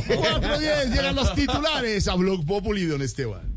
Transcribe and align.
4.10 0.00 0.90
llegan 0.94 1.14
los 1.14 1.34
titulares 1.34 2.08
a 2.08 2.14
Blog 2.14 2.46
Populi, 2.46 2.86
don 2.86 3.02
Esteban. 3.02 3.52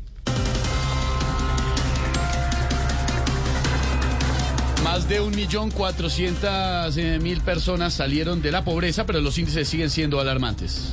Más 4.84 5.08
de 5.08 5.20
1.400.000 5.20 7.40
personas 7.40 7.94
salieron 7.94 8.40
de 8.42 8.52
la 8.52 8.62
pobreza, 8.64 9.04
pero 9.04 9.20
los 9.20 9.36
índices 9.38 9.68
siguen 9.68 9.90
siendo 9.90 10.20
alarmantes. 10.20 10.92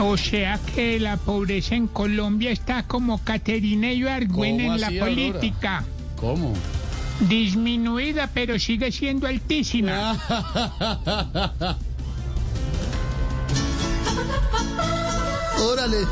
O 0.00 0.16
sea 0.16 0.58
que 0.74 0.98
la 0.98 1.16
pobreza 1.16 1.76
en 1.76 1.86
Colombia 1.86 2.50
está 2.50 2.82
como 2.84 3.22
Caterina 3.22 3.92
Ibargüen 3.92 4.56
¿Cómo 4.56 4.74
en 4.74 4.80
la 4.80 4.88
Aurora? 4.88 5.04
política. 5.06 5.84
¿Cómo? 6.16 6.52
Disminuida, 7.20 8.28
pero 8.34 8.58
sigue 8.58 8.90
siendo 8.90 9.28
altísima. 9.28 10.18
Órale. 15.60 16.06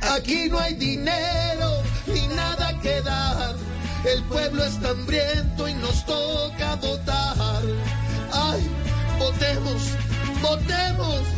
Aquí 0.00 0.48
no 0.48 0.58
hay 0.58 0.74
dinero 0.74 1.82
ni 2.06 2.26
nada 2.28 2.78
que 2.80 3.00
dar. 3.02 3.54
El 4.04 4.22
pueblo 4.24 4.64
está 4.64 4.90
hambriento 4.90 5.68
y 5.68 5.74
nos 5.74 6.04
toca 6.06 6.76
votar. 6.76 7.62
Ay, 8.32 8.68
votemos, 9.18 9.82
votemos. 10.42 11.37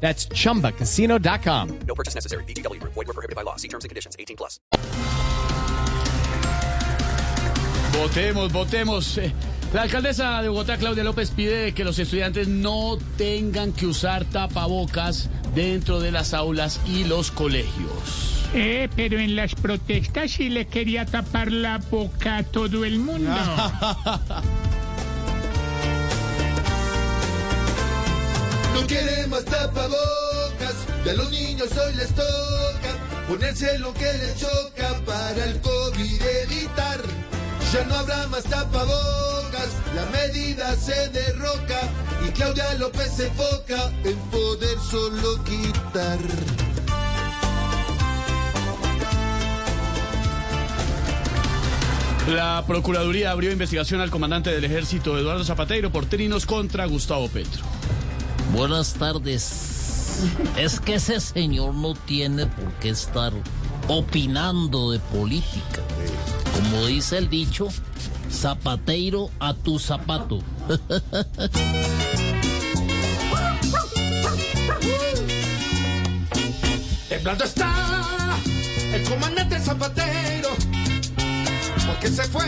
That's 0.00 0.28
chumbacasino.com. 0.28 1.68
No 1.88 1.94
purchase 1.94 2.14
necessary. 2.14 2.44
VGW 2.44 2.80
Group. 2.80 2.92
Void 2.94 3.06
were 3.08 3.14
prohibited 3.14 3.34
by 3.34 3.42
law. 3.42 3.56
See 3.56 3.68
terms 3.68 3.84
and 3.84 3.90
conditions. 3.90 4.14
18 4.18 4.36
plus. 4.36 4.60
Votemos, 7.92 8.52
votemos. 8.52 9.18
Eh, 9.18 9.32
La 9.72 9.82
alcaldesa 9.82 10.40
de 10.42 10.48
Bogotá, 10.48 10.76
Claudia 10.76 11.02
López, 11.02 11.30
pide 11.32 11.72
que 11.74 11.82
los 11.84 11.98
estudiantes 11.98 12.46
no 12.46 12.98
tengan 13.18 13.72
que 13.72 13.86
usar 13.86 14.24
tapabocas 14.24 15.28
dentro 15.54 15.98
de 16.00 16.12
las 16.12 16.34
aulas 16.34 16.80
y 16.86 17.04
los 17.04 17.30
colegios. 17.32 18.46
Eh, 18.54 18.88
pero 18.94 19.18
en 19.18 19.34
las 19.34 19.54
protestas 19.56 20.30
sí 20.30 20.48
le 20.50 20.66
quería 20.66 21.04
tapar 21.04 21.50
la 21.50 21.78
boca 21.78 22.38
a 22.38 22.42
todo 22.44 22.84
el 22.84 22.98
mundo. 23.00 23.30
No 28.76 28.86
quiere 28.86 29.26
más 29.28 29.42
tapabocas, 29.46 30.76
y 31.02 31.08
a 31.08 31.14
los 31.14 31.30
niños 31.30 31.68
hoy 31.78 31.94
les 31.94 32.08
toca 32.14 32.92
ponerse 33.26 33.78
lo 33.78 33.94
que 33.94 34.04
les 34.04 34.38
choca 34.38 35.00
para 35.06 35.44
el 35.44 35.58
COVID 35.62 36.22
evitar. 36.42 37.00
Ya 37.72 37.84
no 37.86 37.94
habrá 37.94 38.26
más 38.26 38.42
tapabocas, 38.44 39.68
la 39.94 40.04
medida 40.12 40.76
se 40.76 41.08
derroca 41.08 41.80
y 42.28 42.30
Claudia 42.32 42.74
López 42.74 43.12
se 43.16 43.28
enfoca 43.28 43.90
en 44.04 44.18
poder 44.30 44.78
solo 44.90 45.42
quitar. 45.44 46.18
La 52.28 52.62
Procuraduría 52.66 53.30
abrió 53.30 53.50
investigación 53.52 54.02
al 54.02 54.10
comandante 54.10 54.50
del 54.50 54.64
ejército, 54.64 55.16
Eduardo 55.16 55.44
Zapatero, 55.44 55.90
por 55.90 56.04
trinos 56.04 56.44
contra 56.44 56.84
Gustavo 56.84 57.28
Petro. 57.28 57.64
Buenas 58.52 58.94
tardes. 58.94 59.76
Es 60.56 60.80
que 60.80 60.94
ese 60.94 61.20
señor 61.20 61.74
no 61.74 61.94
tiene 61.94 62.46
por 62.46 62.72
qué 62.74 62.88
estar 62.90 63.32
opinando 63.88 64.90
de 64.90 64.98
política. 64.98 65.82
Como 66.54 66.86
dice 66.86 67.18
el 67.18 67.28
dicho, 67.28 67.68
zapateiro 68.30 69.30
a 69.40 69.52
tu 69.54 69.78
zapato. 69.78 70.38
Temblando 77.08 77.44
está 77.44 77.72
el 78.94 79.02
comandante 79.02 79.60
Zapatero, 79.60 80.50
porque 81.86 82.08
se 82.08 82.24
fue. 82.24 82.44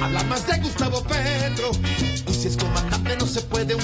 Habla 0.00 0.22
más 0.24 0.46
de 0.46 0.58
Gustavo 0.58 1.02
Petro. 1.02 1.70
Y 2.28 2.32
si 2.32 2.48
es 2.48 2.56
comandante 2.56 3.16
no 3.16 3.26
se 3.26 3.42
puede 3.42 3.66
de 3.66 3.74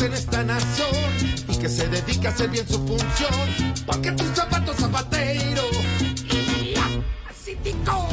en 0.00 0.12
esta 0.12 0.42
nación. 0.42 0.88
Y 1.48 1.56
que 1.56 1.68
se 1.68 1.88
dedica 1.88 2.28
a 2.28 2.32
hacer 2.32 2.50
bien 2.50 2.66
su 2.68 2.78
función. 2.86 3.32
Porque 3.86 4.12
tus 4.12 4.26
zapatos 4.28 4.76
Zapatero. 4.76 5.62
Así 7.30 7.56
tico. 7.62 8.08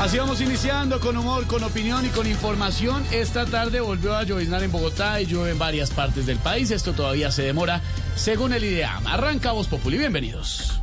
Así 0.00 0.18
vamos 0.18 0.40
iniciando 0.40 1.00
con 1.00 1.16
humor, 1.16 1.46
con 1.46 1.62
opinión 1.62 2.04
y 2.04 2.08
con 2.08 2.26
información. 2.26 3.04
Esta 3.10 3.46
tarde 3.46 3.80
volvió 3.80 4.14
a 4.14 4.24
lloviznar 4.24 4.62
en 4.62 4.72
Bogotá 4.72 5.20
y 5.20 5.26
llueve 5.26 5.52
en 5.52 5.58
varias 5.58 5.90
partes 5.90 6.26
del 6.26 6.38
país. 6.38 6.70
Esto 6.70 6.92
todavía 6.92 7.30
se 7.30 7.42
demora 7.42 7.80
según 8.16 8.52
el 8.52 8.64
IDEAM. 8.64 9.06
Arranca 9.06 9.52
Voz 9.52 9.68
Populi, 9.68 9.98
bienvenidos. 9.98 10.80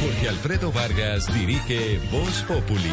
Jorge 0.00 0.28
Alfredo 0.28 0.72
Vargas 0.72 1.32
dirige 1.32 2.00
Voz 2.10 2.44
Populi. 2.46 2.92